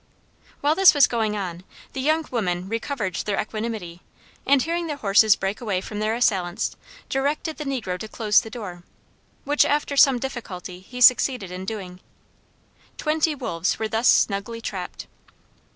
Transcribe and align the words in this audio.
While 0.61 0.73
this 0.73 0.95
was 0.95 1.05
going 1.05 1.37
on, 1.37 1.63
the 1.93 2.01
young 2.01 2.25
women 2.31 2.67
recovered 2.67 3.13
their 3.17 3.39
equanimity, 3.39 4.01
and 4.47 4.59
hearing 4.59 4.87
the 4.87 4.95
horses 4.95 5.35
break 5.35 5.61
away 5.61 5.79
from 5.79 5.99
their 5.99 6.15
assailants, 6.15 6.75
directed 7.07 7.57
the 7.57 7.65
negro 7.65 7.99
to 7.99 8.07
close 8.07 8.41
the 8.41 8.49
door; 8.49 8.81
which 9.43 9.63
after 9.63 9.95
some 9.95 10.17
difficulty 10.17 10.79
he 10.79 11.01
succeeded 11.01 11.51
in 11.51 11.65
doing. 11.65 11.99
Twenty 12.97 13.35
wolves 13.35 13.77
were 13.77 13.87
thus 13.87 14.07
snugly 14.07 14.59
trapped. 14.59 15.05